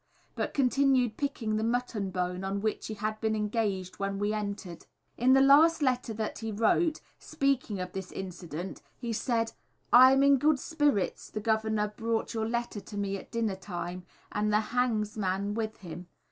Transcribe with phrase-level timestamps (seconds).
[0.33, 4.87] but continued picking the mutton bone on which he had been engaged when we entered.
[5.15, 9.51] In the last letter that he wrote, speaking of this incident, he said:
[9.93, 14.03] "I am in good spirits the Governor brought your letter to me at dinner time
[14.31, 16.07] and the hangs man with him.